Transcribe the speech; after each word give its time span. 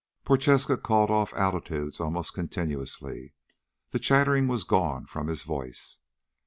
Prochaska 0.25 0.77
called 0.77 1.11
off 1.11 1.31
altitudes 1.35 1.99
almost 1.99 2.33
continuously, 2.33 3.33
the 3.91 3.99
chattering 3.99 4.47
gone 4.67 5.05
from 5.05 5.27
his 5.27 5.43
voice. 5.43 5.99